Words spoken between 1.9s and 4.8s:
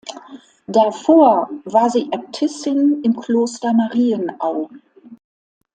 sie Äbtissin im Kloster Marienau.